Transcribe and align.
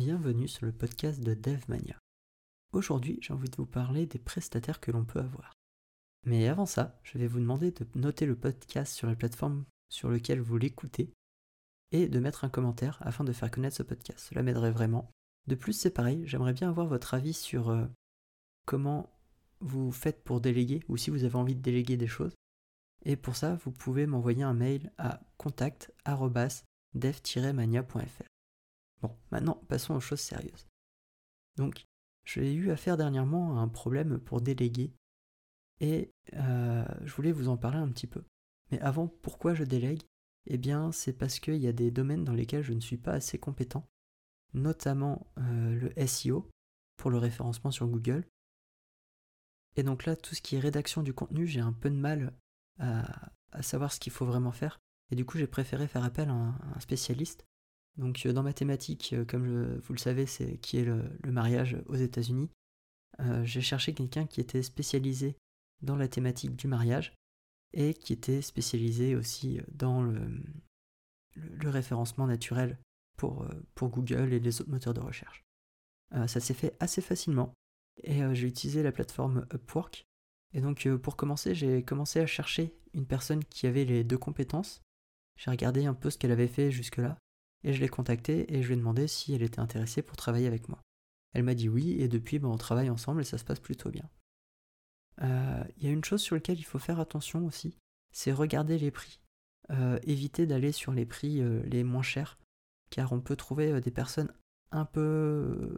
bienvenue 0.00 0.48
sur 0.48 0.64
le 0.64 0.72
podcast 0.72 1.20
de 1.20 1.34
DevMania. 1.34 2.00
Aujourd'hui, 2.72 3.18
j'ai 3.20 3.34
envie 3.34 3.50
de 3.50 3.56
vous 3.56 3.66
parler 3.66 4.06
des 4.06 4.18
prestataires 4.18 4.80
que 4.80 4.90
l'on 4.90 5.04
peut 5.04 5.18
avoir. 5.18 5.52
Mais 6.24 6.48
avant 6.48 6.64
ça, 6.64 6.98
je 7.02 7.18
vais 7.18 7.26
vous 7.26 7.38
demander 7.38 7.70
de 7.70 7.86
noter 7.96 8.24
le 8.24 8.34
podcast 8.34 8.94
sur 8.94 9.06
la 9.06 9.14
plateforme 9.14 9.66
sur 9.90 10.08
laquelle 10.08 10.40
vous 10.40 10.56
l'écoutez 10.56 11.12
et 11.92 12.08
de 12.08 12.18
mettre 12.18 12.44
un 12.44 12.48
commentaire 12.48 12.96
afin 13.02 13.24
de 13.24 13.32
faire 13.34 13.50
connaître 13.50 13.76
ce 13.76 13.82
podcast. 13.82 14.28
Cela 14.30 14.42
m'aiderait 14.42 14.70
vraiment. 14.70 15.10
De 15.46 15.54
plus, 15.54 15.74
c'est 15.74 15.90
pareil, 15.90 16.26
j'aimerais 16.26 16.54
bien 16.54 16.70
avoir 16.70 16.86
votre 16.86 17.12
avis 17.12 17.34
sur 17.34 17.68
euh, 17.68 17.84
comment 18.64 19.12
vous 19.60 19.92
faites 19.92 20.24
pour 20.24 20.40
déléguer 20.40 20.82
ou 20.88 20.96
si 20.96 21.10
vous 21.10 21.24
avez 21.24 21.36
envie 21.36 21.56
de 21.56 21.60
déléguer 21.60 21.98
des 21.98 22.06
choses. 22.06 22.32
Et 23.04 23.16
pour 23.16 23.36
ça, 23.36 23.56
vous 23.66 23.70
pouvez 23.70 24.06
m'envoyer 24.06 24.44
un 24.44 24.54
mail 24.54 24.94
à 24.96 25.20
contact@dev-mania.fr. 25.36 28.30
Bon, 29.02 29.16
maintenant, 29.30 29.62
passons 29.68 29.94
aux 29.94 30.00
choses 30.00 30.20
sérieuses. 30.20 30.68
Donc, 31.56 31.84
j'ai 32.24 32.52
eu 32.52 32.70
affaire 32.70 32.96
dernièrement 32.96 33.58
à 33.58 33.60
un 33.60 33.68
problème 33.68 34.18
pour 34.18 34.40
déléguer 34.40 34.92
et 35.80 36.12
euh, 36.34 36.84
je 37.02 37.14
voulais 37.14 37.32
vous 37.32 37.48
en 37.48 37.56
parler 37.56 37.78
un 37.78 37.88
petit 37.88 38.06
peu. 38.06 38.22
Mais 38.70 38.80
avant, 38.80 39.08
pourquoi 39.08 39.54
je 39.54 39.64
délègue? 39.64 40.02
Eh 40.46 40.58
bien, 40.58 40.92
c'est 40.92 41.12
parce 41.12 41.40
qu'il 41.40 41.56
y 41.56 41.66
a 41.66 41.72
des 41.72 41.90
domaines 41.90 42.24
dans 42.24 42.34
lesquels 42.34 42.62
je 42.62 42.72
ne 42.72 42.80
suis 42.80 42.96
pas 42.96 43.12
assez 43.12 43.38
compétent, 43.38 43.86
notamment 44.54 45.26
euh, 45.38 45.74
le 45.74 46.06
SEO 46.06 46.48
pour 46.96 47.10
le 47.10 47.18
référencement 47.18 47.70
sur 47.70 47.88
Google. 47.88 48.26
Et 49.76 49.82
donc 49.82 50.04
là, 50.04 50.16
tout 50.16 50.34
ce 50.34 50.42
qui 50.42 50.56
est 50.56 50.60
rédaction 50.60 51.02
du 51.02 51.14
contenu, 51.14 51.46
j'ai 51.46 51.60
un 51.60 51.72
peu 51.72 51.90
de 51.90 51.96
mal 51.96 52.34
à, 52.78 53.30
savoir 53.62 53.92
ce 53.92 54.00
qu'il 54.00 54.12
faut 54.12 54.26
vraiment 54.26 54.52
faire. 54.52 54.78
Et 55.10 55.16
du 55.16 55.24
coup, 55.24 55.38
j'ai 55.38 55.46
préféré 55.46 55.88
faire 55.88 56.04
appel 56.04 56.28
à 56.28 56.32
un 56.32 56.80
spécialiste 56.80 57.44
donc 58.00 58.24
euh, 58.24 58.32
dans 58.32 58.42
ma 58.42 58.54
thématique, 58.54 59.12
euh, 59.12 59.24
comme 59.24 59.76
vous 59.78 59.92
le 59.92 59.98
savez, 59.98 60.26
c'est 60.26 60.56
qui 60.58 60.78
est 60.78 60.84
le, 60.84 61.04
mariage 61.24 61.76
aux 61.86 61.96
États-Unis, 61.96 62.48
euh, 63.20 63.44
j'ai 63.44 63.60
cherché 63.60 63.92
quelqu'un 63.92 64.26
qui 64.26 64.40
était 64.40 64.62
spécialisé 64.62 65.36
dans 65.82 65.96
la 65.96 66.08
thématique 66.08 66.56
du 66.56 66.66
mariage 66.66 67.14
et 67.72 67.94
qui 67.94 68.12
était 68.12 68.42
spécialisé 68.42 69.14
aussi 69.14 69.60
dans 69.70 70.02
le, 70.02 70.42
référencement 71.62 72.26
naturel 72.26 72.78
pour, 73.16 73.46
pour, 73.74 73.90
Google 73.90 74.32
et 74.32 74.40
les 74.40 74.60
autres 74.60 74.70
moteurs 74.70 74.94
de 74.94 75.00
recherche. 75.00 75.44
ça 76.26 76.40
s'est 76.40 76.54
fait 76.54 76.76
assez 76.80 77.00
facilement 77.00 77.54
et 78.02 78.22
j'ai 78.34 78.48
utilisé 78.48 78.82
la 78.82 78.92
plateforme 78.92 79.46
Upwork. 79.54 80.04
Et 80.52 80.60
donc 80.60 80.88
pour 80.96 81.16
commencer, 81.16 81.54
j'ai 81.54 81.84
commencé 81.84 82.18
à 82.18 82.26
chercher 82.26 82.74
une 82.92 83.06
personne 83.06 83.44
qui 83.44 83.66
avait 83.68 83.84
les 83.84 84.02
deux 84.02 84.18
compétences. 84.18 84.82
J'ai 85.36 85.50
regardé 85.50 85.86
un 85.86 85.94
peu 85.94 86.10
ce 86.10 86.18
qu'elle 86.18 86.32
avait 86.32 86.48
fait 86.48 86.72
jusque-là 86.72 87.16
et 87.62 87.72
je 87.72 87.80
l'ai 87.80 87.88
contactée 87.88 88.52
et 88.54 88.62
je 88.62 88.68
lui 88.68 88.74
ai 88.74 88.78
demandé 88.78 89.06
si 89.06 89.34
elle 89.34 89.42
était 89.42 89.60
intéressée 89.60 90.02
pour 90.02 90.16
travailler 90.16 90.46
avec 90.46 90.68
moi. 90.68 90.80
Elle 91.32 91.44
m'a 91.44 91.54
dit 91.54 91.68
oui, 91.68 92.00
et 92.00 92.08
depuis, 92.08 92.38
ben, 92.38 92.48
on 92.48 92.56
travaille 92.56 92.90
ensemble 92.90 93.20
et 93.20 93.24
ça 93.24 93.38
se 93.38 93.44
passe 93.44 93.60
plutôt 93.60 93.90
bien. 93.90 94.08
Euh, 95.22 95.64
il 95.76 95.84
y 95.84 95.88
a 95.88 95.92
une 95.92 96.04
chose 96.04 96.22
sur 96.22 96.34
laquelle 96.34 96.58
il 96.58 96.64
faut 96.64 96.78
faire 96.78 97.00
attention 97.00 97.44
aussi, 97.44 97.76
c'est 98.12 98.32
regarder 98.32 98.78
les 98.78 98.90
prix. 98.90 99.20
Euh, 99.70 100.00
éviter 100.02 100.46
d'aller 100.46 100.72
sur 100.72 100.92
les 100.92 101.06
prix 101.06 101.40
euh, 101.40 101.62
les 101.64 101.84
moins 101.84 102.02
chers, 102.02 102.38
car 102.90 103.12
on 103.12 103.20
peut 103.20 103.36
trouver 103.36 103.80
des 103.80 103.90
personnes 103.90 104.32
un 104.72 104.84
peu, 104.84 105.76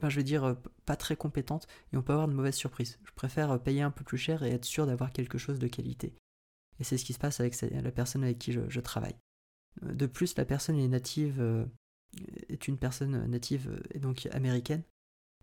ben, 0.00 0.10
je 0.10 0.16
veux 0.16 0.24
dire, 0.24 0.56
pas 0.84 0.96
très 0.96 1.16
compétentes, 1.16 1.66
et 1.92 1.96
on 1.96 2.02
peut 2.02 2.12
avoir 2.12 2.28
de 2.28 2.34
mauvaises 2.34 2.56
surprises. 2.56 2.98
Je 3.04 3.12
préfère 3.12 3.62
payer 3.62 3.82
un 3.82 3.90
peu 3.90 4.04
plus 4.04 4.18
cher 4.18 4.42
et 4.42 4.50
être 4.50 4.64
sûr 4.64 4.86
d'avoir 4.86 5.12
quelque 5.12 5.38
chose 5.38 5.58
de 5.58 5.68
qualité. 5.68 6.14
Et 6.80 6.84
c'est 6.84 6.98
ce 6.98 7.04
qui 7.04 7.12
se 7.12 7.18
passe 7.18 7.40
avec 7.40 7.58
la 7.60 7.92
personne 7.92 8.24
avec 8.24 8.38
qui 8.38 8.52
je 8.52 8.80
travaille. 8.80 9.16
De 9.82 10.06
plus, 10.06 10.36
la 10.36 10.44
personne 10.44 10.78
euh, 10.78 11.66
est 12.48 12.68
une 12.68 12.78
personne 12.78 13.26
native 13.26 13.68
euh, 13.70 13.80
et 13.90 13.98
donc 13.98 14.26
américaine. 14.32 14.82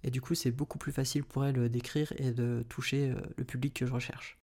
Et 0.03 0.11
du 0.11 0.21
coup, 0.21 0.33
c'est 0.33 0.51
beaucoup 0.51 0.77
plus 0.77 0.91
facile 0.91 1.23
pour 1.23 1.45
elle 1.45 1.69
d'écrire 1.69 2.11
et 2.17 2.31
de 2.31 2.65
toucher 2.69 3.11
euh, 3.11 3.21
le 3.37 3.43
public 3.43 3.73
que 3.73 3.85
je 3.85 3.93
recherche. 3.93 4.37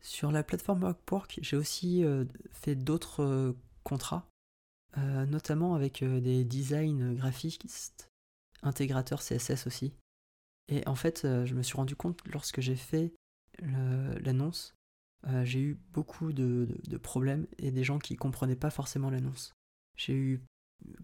Sur 0.00 0.30
la 0.30 0.42
plateforme 0.42 0.88
Upwork, 0.88 1.40
j'ai 1.42 1.56
aussi 1.58 2.02
fait 2.52 2.74
d'autres 2.74 3.54
contrats, 3.84 4.30
notamment 4.96 5.74
avec 5.74 6.02
des 6.02 6.42
design 6.42 7.14
graphistes, 7.14 8.08
intégrateurs 8.62 9.20
CSS 9.20 9.66
aussi. 9.66 9.92
Et 10.68 10.88
en 10.88 10.94
fait, 10.94 11.26
je 11.44 11.54
me 11.54 11.62
suis 11.62 11.76
rendu 11.76 11.96
compte 11.96 12.26
lorsque 12.28 12.62
j'ai 12.62 12.76
fait 12.76 13.12
l'annonce 13.60 14.74
euh, 15.28 15.44
j'ai 15.44 15.60
eu 15.60 15.78
beaucoup 15.92 16.32
de, 16.32 16.68
problèmes 17.02 17.46
et 17.58 17.70
des 17.70 17.84
gens 17.84 17.98
qui 17.98 18.16
comprenaient 18.16 18.56
pas 18.56 18.70
forcément 18.70 19.10
l'annonce. 19.10 19.52
J'ai 19.96 20.14
eu, 20.14 20.40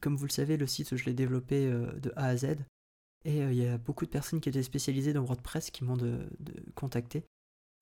comme 0.00 0.16
vous 0.16 0.24
le 0.24 0.30
savez, 0.30 0.56
le 0.56 0.66
site, 0.66 0.96
je 0.96 1.04
l'ai 1.04 1.14
développé 1.14 1.66
euh, 1.66 1.92
de 2.00 2.12
A 2.16 2.26
à 2.26 2.36
Z. 2.36 2.56
Et 3.24 3.42
euh, 3.42 3.52
il 3.52 3.58
y 3.58 3.66
a 3.66 3.78
beaucoup 3.78 4.06
de 4.06 4.10
personnes 4.10 4.40
qui 4.40 4.48
étaient 4.48 4.62
spécialisées 4.62 5.12
dans 5.12 5.24
WordPress 5.24 5.70
qui 5.70 5.84
m'ont 5.84 5.96
de, 5.96 6.28
contacté. 6.74 7.24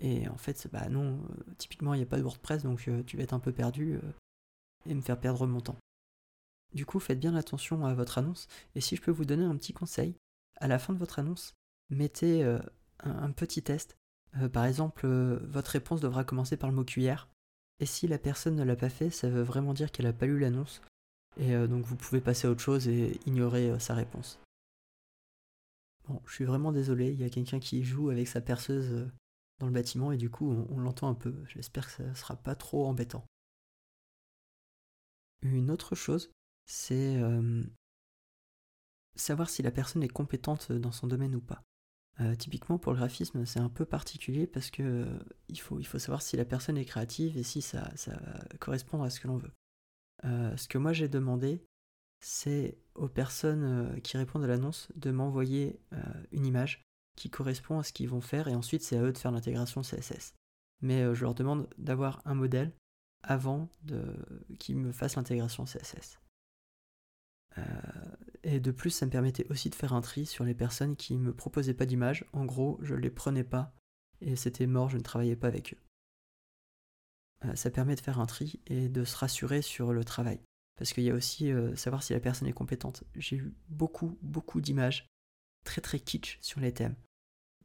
Et 0.01 0.29
en 0.29 0.37
fait, 0.37 0.69
bah 0.73 0.89
non, 0.89 1.23
typiquement, 1.57 1.95
il 1.95 1.99
n'y 1.99 2.03
a 2.03 2.07
pas 2.07 2.19
de 2.19 2.23
WordPress, 2.23 2.65
donc 2.65 2.89
tu 3.07 3.17
vas 3.17 3.23
être 3.23 3.33
un 3.33 3.39
peu 3.39 3.53
perdu 3.53 4.01
et 4.87 4.95
me 4.95 5.01
faire 5.01 5.21
perdre 5.21 5.47
mon 5.47 5.61
temps. 5.61 5.79
Du 6.73 6.85
coup, 6.85 6.99
faites 6.99 7.21
bien 7.21 7.37
attention 7.37 7.87
à 7.87 7.95
votre 7.95 8.19
annonce. 8.19 8.49
Et 8.75 8.81
si 8.81 8.97
je 8.97 9.03
peux 9.03 9.13
vous 9.13 9.25
donner 9.25 9.45
un 9.45 9.57
petit 9.57 9.73
conseil, 9.73 10.17
à 10.57 10.67
la 10.67 10.81
fin 10.81 10.95
de 10.95 10.99
votre 10.99 11.21
annonce, 11.21 11.55
mettez 11.91 12.43
un, 12.99 13.31
petit 13.31 13.63
test 13.63 13.97
euh, 14.41 14.49
par 14.49 14.65
exemple, 14.65 15.07
euh, 15.07 15.39
votre 15.45 15.71
réponse 15.71 16.01
devra 16.01 16.25
commencer 16.25 16.57
par 16.57 16.71
le 16.71 16.77
mot 16.77 16.85
cuillère. 16.85 17.29
Et 17.81 17.87
si 17.87 18.07
la 18.07 18.19
personne 18.19 18.57
ne 18.57 18.65
l'a 18.65 18.77
pas 18.77 18.89
fait, 18.89 19.11
ça 19.11 19.29
veut 19.29 19.43
vraiment 19.43 19.75
dire 19.75 19.91
qu'elle 19.91 20.07
n'a 20.07 20.13
pas 20.13 20.27
lu 20.27 20.39
l'annonce. 20.39 20.81
Et 21.37 21.55
euh, 21.55 21.67
donc 21.67 21.85
vous 21.85 21.97
pouvez 21.97 22.21
passer 22.21 22.47
à 22.47 22.51
autre 22.51 22.61
chose 22.61 22.89
et 22.89 23.19
ignorer 23.27 23.79
sa 23.81 23.95
réponse. 23.95 24.39
Bon, 26.07 26.21
je 26.27 26.35
suis 26.35 26.45
vraiment 26.45 26.71
désolé, 26.71 27.11
il 27.11 27.21
y 27.21 27.25
a 27.25 27.31
quelqu'un 27.31 27.59
qui 27.59 27.83
joue 27.83 28.11
avec 28.11 28.29
sa 28.29 28.41
perceuse 28.41 29.11
dans 29.59 29.67
le 29.67 29.73
bâtiment 29.73 30.13
et 30.13 30.19
du 30.19 30.29
coup 30.29 30.53
on, 30.71 30.79
l'entend 30.79 31.09
un 31.09 31.15
peu. 31.15 31.35
J'espère 31.47 31.87
que 31.87 31.93
ça 31.93 32.05
ne 32.05 32.15
sera 32.15 32.37
pas 32.37 32.55
trop 32.55 32.87
embêtant. 32.87 33.25
Une 35.43 35.71
autre 35.71 35.95
chose, 35.95 36.31
c'est 36.67 37.19
savoir 39.17 39.49
si 39.49 39.63
la 39.63 39.71
personne 39.71 40.03
est 40.03 40.09
compétente 40.09 40.73
dans 40.73 40.93
son 40.93 41.07
domaine 41.07 41.35
ou 41.35 41.41
pas. 41.41 41.63
Euh, 42.21 42.37
typiquement 42.37 42.79
pour 42.79 42.93
le 42.93 42.99
graphisme, 42.99 43.45
c'est 43.45 43.59
un 43.59 43.69
peu 43.69 43.85
particulier 43.85 44.47
parce 44.47 44.71
que 44.71 44.83
euh, 44.83 45.19
il, 45.49 45.59
faut, 45.61 45.81
il 45.81 45.85
faut 45.85 45.99
savoir 45.99 46.23
si 46.23 46.37
la 46.37 46.45
personne 46.45 46.79
est 46.79 46.85
créative 46.85 47.37
et 47.37 47.43
si 47.43 47.61
ça, 47.61 47.91
ça 47.97 48.13
va 48.13 48.41
correspondre 48.61 49.03
à 49.03 49.11
ce 49.11 49.19
que 49.19 49.27
l'on 49.27 49.37
veut. 49.37 49.51
Euh, 50.25 50.57
ce 50.57 50.69
que 50.69 50.79
moi 50.79 50.93
j'ai 50.93 51.09
demandé, 51.09 51.65
c'est 52.21 52.79
aux 52.95 53.09
personnes 53.09 54.01
qui 54.03 54.17
répondent 54.17 54.45
à 54.45 54.47
l'annonce 54.47 54.89
de 54.95 55.11
m'envoyer 55.11 55.79
une 56.33 56.47
image 56.47 56.83
qui 57.17 57.29
correspond 57.29 57.81
à 57.81 57.83
ce 57.83 57.93
qu'ils 57.93 58.09
vont 58.09 58.23
faire 58.23 58.49
et 58.49 58.55
ensuite 58.55 58.83
c'est 58.83 58.97
à 58.97 59.03
eux 59.03 59.13
de 59.13 59.19
faire 59.19 59.33
l'intégration 59.33 59.83
CSS. 59.83 60.33
Mais 60.81 61.15
je 61.15 61.23
leur 61.23 61.35
demande 61.35 61.69
d'avoir 61.77 62.23
un 62.25 62.35
modèle 62.35 62.73
avant 63.23 63.69
qu'ils 64.59 64.79
me 64.79 64.93
fassent 64.93 65.17
l'intégration 65.17 65.65
CSS. 65.65 66.19
Et 68.45 68.61
de 68.61 68.71
plus, 68.71 68.91
ça 68.91 69.07
me 69.07 69.11
permettait 69.11 69.51
aussi 69.51 69.71
de 69.71 69.75
faire 69.75 69.95
un 69.95 70.03
tri 70.03 70.27
sur 70.27 70.45
les 70.45 70.55
personnes 70.55 70.97
qui 70.97 71.17
ne 71.17 71.23
me 71.23 71.35
proposaient 71.35 71.75
pas 71.75 71.87
d'image. 71.87 72.27
En 72.33 72.45
gros, 72.45 72.79
je 72.83 72.95
ne 72.95 73.01
les 73.01 73.11
prenais 73.11 73.45
pas 73.45 73.75
et 74.21 74.37
c'était 74.37 74.67
mort, 74.67 74.91
je 74.91 74.99
ne 74.99 75.03
travaillais 75.03 75.37
pas 75.37 75.49
avec 75.49 75.75
eux. 75.75 75.79
Euh, 77.47 77.55
ça 77.55 77.71
permet 77.71 77.95
de 77.95 78.01
faire 78.01 78.21
un 78.21 78.27
tri 78.27 78.61
et 78.67 78.89
de 78.89 79.05
se 79.05 79.17
rassurer 79.17 79.63
sur 79.63 79.93
le 79.93 80.05
travail. 80.05 80.41
Parce 80.77 80.93
qu'il 80.93 81.05
y 81.05 81.11
a 81.11 81.15
aussi 81.15 81.53
euh, 81.53 81.75
savoir 81.77 82.03
si 82.03 82.13
la 82.13 82.21
personne 82.21 82.49
est 82.49 82.53
compétente. 82.53 83.05
J'ai 83.15 83.37
eu 83.37 83.55
beaucoup, 83.69 84.19
beaucoup 84.23 84.61
d'images 84.61 85.07
très 85.65 85.81
très 85.81 86.01
kitsch 86.01 86.39
sur 86.43 86.61
les 86.61 86.73
thèmes. 86.73 86.97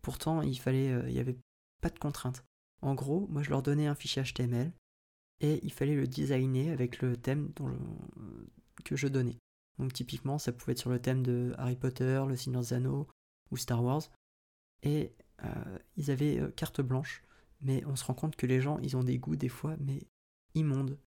Pourtant, 0.01 0.41
il 0.41 0.57
fallait, 0.57 0.91
euh, 0.91 1.09
il 1.09 1.13
n'y 1.13 1.19
avait 1.19 1.37
pas 1.81 1.89
de 1.89 1.99
contraintes. 1.99 2.45
En 2.81 2.95
gros, 2.95 3.27
moi 3.27 3.43
je 3.43 3.49
leur 3.49 3.61
donnais 3.61 3.87
un 3.87 3.95
fichier 3.95 4.23
HTML 4.23 4.71
et 5.41 5.59
il 5.63 5.73
fallait 5.73 5.95
le 5.95 6.07
designer 6.07 6.71
avec 6.71 7.01
le 7.01 7.17
thème 7.17 7.51
que 8.85 8.95
je 8.95 9.07
donnais. 9.07 9.37
Donc 9.79 9.93
typiquement, 9.93 10.37
ça 10.37 10.51
pouvait 10.51 10.73
être 10.73 10.79
sur 10.79 10.89
le 10.89 11.01
thème 11.01 11.23
de 11.23 11.55
Harry 11.57 11.75
Potter, 11.75 12.21
Le 12.27 12.35
Seigneur 12.35 12.61
des 12.61 12.85
ou 13.51 13.57
Star 13.57 13.83
Wars. 13.83 14.03
Et 14.83 15.13
euh, 15.43 15.79
ils 15.95 16.11
avaient 16.11 16.39
euh, 16.39 16.51
carte 16.51 16.81
blanche, 16.81 17.23
mais 17.61 17.83
on 17.85 17.95
se 17.95 18.03
rend 18.03 18.13
compte 18.13 18.35
que 18.35 18.45
les 18.45 18.61
gens, 18.61 18.77
ils 18.79 18.97
ont 18.97 19.03
des 19.03 19.17
goûts 19.17 19.37
des 19.37 19.49
fois, 19.49 19.75
mais 19.79 20.05
immondes. 20.53 20.99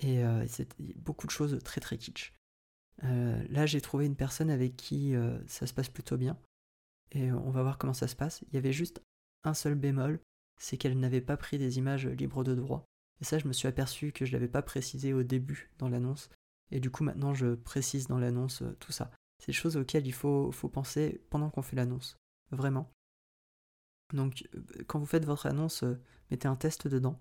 Et 0.00 0.24
euh, 0.24 0.46
c'est 0.48 0.68
beaucoup 0.96 1.26
de 1.26 1.32
choses 1.32 1.58
très 1.64 1.80
très 1.80 1.96
kitsch. 1.96 2.34
là, 3.02 3.66
j'ai 3.66 3.80
trouvé 3.80 4.06
une 4.06 4.16
personne 4.16 4.50
avec 4.50 4.76
qui 4.76 5.14
ça 5.46 5.66
se 5.66 5.72
passe 5.72 5.88
plutôt 5.88 6.16
bien. 6.16 6.36
Et 7.12 7.30
on 7.30 7.50
va 7.50 7.62
voir 7.62 7.78
comment 7.78 7.94
ça 7.94 8.08
se 8.08 8.16
passe. 8.16 8.42
Il 8.48 8.54
y 8.54 8.58
avait 8.58 8.72
juste 8.72 9.00
un 9.44 9.54
seul 9.54 9.76
bémol, 9.76 10.20
c'est 10.58 10.76
qu'elle 10.76 10.98
n'avait 10.98 11.20
pas 11.20 11.36
pris 11.36 11.56
des 11.56 11.78
images 11.78 12.06
libres 12.06 12.42
de 12.42 12.54
droit. 12.54 12.84
Et 13.20 13.24
ça, 13.24 13.38
je 13.38 13.46
me 13.46 13.52
suis 13.52 13.68
aperçu 13.68 14.12
que 14.12 14.24
je 14.24 14.32
ne 14.32 14.36
l'avais 14.36 14.50
pas 14.50 14.62
précisé 14.62 15.12
au 15.12 15.22
début 15.22 15.70
dans 15.78 15.88
l'annonce. 15.88 16.28
Et 16.70 16.80
du 16.80 16.90
coup, 16.90 17.04
maintenant, 17.04 17.34
je 17.34 17.54
précise 17.54 18.08
dans 18.08 18.18
l'annonce 18.18 18.62
euh, 18.62 18.76
tout 18.80 18.92
ça. 18.92 19.10
C'est 19.38 19.48
des 19.48 19.52
choses 19.52 19.76
auxquelles 19.76 20.06
il 20.06 20.12
faut, 20.12 20.50
penser 20.72 21.22
pendant 21.30 21.50
qu'on 21.50 21.62
fait 21.62 21.76
l'annonce. 21.76 22.16
Vraiment. 22.50 22.90
Donc, 24.12 24.48
euh, 24.54 24.62
quand 24.86 24.98
vous 24.98 25.06
faites 25.06 25.24
votre 25.24 25.46
annonce, 25.46 25.82
euh, 25.82 26.00
mettez 26.30 26.48
un 26.48 26.56
test 26.56 26.88
dedans. 26.88 27.20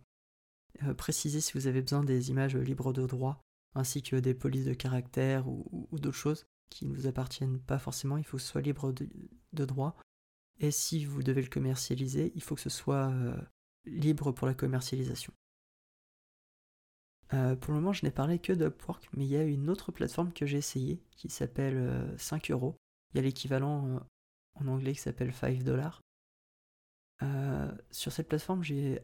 précisez 0.97 1.41
si 1.41 1.53
vous 1.53 1.67
avez 1.67 1.81
besoin 1.81 2.03
des 2.03 2.29
images 2.29 2.55
libres 2.55 2.93
de 2.93 3.05
droit 3.05 3.41
ainsi 3.75 4.01
que 4.01 4.15
des 4.15 4.33
polices 4.33 4.65
de 4.65 4.73
caractère 4.73 5.47
ou, 5.47 5.87
d'autres 5.91 6.17
choses 6.17 6.45
qui 6.69 6.85
ne 6.85 6.95
vous 6.95 7.07
appartiennent 7.07 7.59
pas 7.59 7.77
forcément. 7.77 8.17
Il 8.17 8.23
faut 8.23 8.37
que 8.37 8.43
ce 8.43 8.49
soit 8.49 8.61
libre 8.61 8.93
de, 8.93 9.65
droit. 9.65 9.97
Et 10.59 10.71
si 10.71 11.03
vous 11.03 11.23
devez 11.23 11.41
le 11.41 11.49
commercialiser, 11.49 12.31
il 12.35 12.41
faut 12.41 12.55
que 12.55 12.61
ce 12.61 12.69
soit 12.69 13.13
libre 13.85 14.31
pour 14.31 14.47
la 14.47 14.53
commercialisation. 14.53 15.33
Euh, 17.33 17.55
pour 17.55 17.73
le 17.73 17.79
moment, 17.79 17.93
je 17.93 18.05
n'ai 18.05 18.11
parlé 18.11 18.39
que 18.39 18.53
d'Upwork, 18.53 19.09
mais 19.13 19.25
il 19.25 19.31
y 19.31 19.37
a 19.37 19.43
une 19.43 19.69
autre 19.69 19.91
plateforme 19.91 20.31
que 20.31 20.45
j'ai 20.45 20.57
essayée 20.57 21.01
qui 21.11 21.29
s'appelle 21.29 22.13
5 22.17 22.51
euros. 22.51 22.75
Il 23.13 23.17
y 23.17 23.19
a 23.19 23.23
l'équivalent 23.23 23.99
en 24.55 24.67
anglais 24.67 24.93
qui 24.93 25.01
s'appelle 25.01 25.33
5 25.33 25.63
dollars. 25.63 26.01
sur 27.91 28.11
cette 28.11 28.27
plateforme, 28.27 28.63
j'ai 28.63 29.01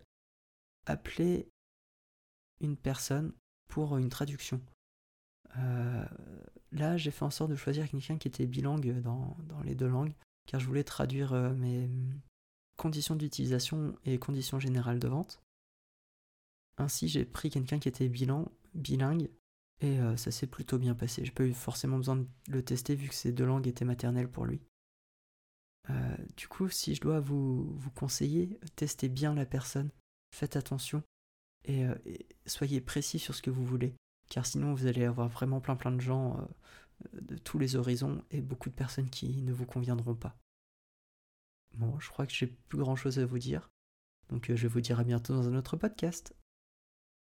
appelé 0.86 1.50
une 2.60 2.78
personne 2.78 3.34
pour 3.68 3.98
une 3.98 4.10
traduction. 4.10 4.62
Euh, 5.58 6.06
là, 6.72 6.98
j'ai 6.98 7.12
fait 7.12 7.26
en 7.26 7.32
sorte 7.32 7.52
de 7.52 7.56
choisir 7.56 7.90
quelqu'un 7.90 8.18
qui 8.18 8.28
était 8.28 8.46
bilingue 8.46 9.02
dans, 9.02 9.36
les 9.64 9.76
deux 9.76 9.88
langues, 9.88 10.14
car 10.48 10.60
je 10.60 10.68
voulais 10.68 10.84
traduire 10.84 11.34
euh, 11.34 11.54
mes 11.54 11.90
conditions 12.78 13.16
d'utilisation 13.16 13.96
et 14.06 14.18
conditions 14.18 14.60
générales 14.60 15.00
de 15.00 15.08
vente. 15.08 15.42
Ainsi, 16.78 17.08
j'ai 17.08 17.26
pris 17.26 17.50
quelqu'un 17.50 17.80
qui 17.80 17.88
était 17.88 18.10
bilingue, 18.10 19.30
et 19.82 20.00
euh, 20.00 20.16
ça 20.18 20.32
s'est 20.32 20.48
plutôt 20.48 20.78
bien 20.78 20.96
passé. 20.96 21.26
J'ai 21.26 21.32
pas 21.32 21.46
eu 21.46 21.54
forcément 21.54 21.98
besoin 21.98 22.18
de 22.18 22.28
le 22.50 22.64
tester 22.64 22.96
vu 22.96 23.10
que 23.10 23.16
ces 23.16 23.32
deux 23.32 23.46
langues 23.46 23.68
étaient 23.68 23.86
maternelles 23.86 24.30
pour 24.30 24.46
lui. 24.46 24.62
du 26.38 26.48
coup, 26.48 26.70
si 26.70 26.96
je 26.96 27.02
dois 27.02 27.20
vous, 27.20 27.78
conseiller, 27.96 28.60
testez 28.76 29.10
bien 29.10 29.34
la 29.34 29.46
personne, 29.46 29.92
faites 30.34 30.56
attention 30.56 31.04
et, 31.66 31.86
soyez 32.46 32.82
précis 32.82 33.20
sur 33.20 33.36
ce 33.36 33.42
que 33.42 33.52
vous 33.52 33.66
voulez 33.66 33.96
car 34.32 34.46
sinon 34.46 34.74
vous 34.74 34.88
allez 34.88 35.04
avoir 35.04 35.28
vraiment 35.28 35.60
plein 35.60 35.76
plein 35.76 35.92
de 35.92 36.00
gens 36.00 36.40
euh, 36.40 37.22
de 37.22 37.38
tous 37.38 37.60
les 37.60 37.76
horizons 37.76 38.24
et 38.32 38.42
beaucoup 38.42 38.70
de 38.70 38.76
personnes 38.76 39.10
qui 39.10 39.42
ne 39.42 39.52
vous 39.52 39.66
conviendront 39.66 40.16
pas. 40.16 40.38
Bon, 41.76 42.00
je 42.00 42.10
crois 42.10 42.26
que 42.26 42.34
j'ai 42.34 42.48
plus 42.48 42.78
grand 42.78 42.96
chose 42.96 43.20
à 43.20 43.26
vous 43.26 43.40
dire, 43.40 43.70
donc 44.30 44.50
euh, 44.50 44.56
je 44.56 44.68
vous 44.68 44.82
dire 44.82 45.00
à 45.00 45.04
bientôt 45.04 45.34
dans 45.34 45.48
un 45.48 45.56
autre 45.56 45.76
podcast. 45.76 46.34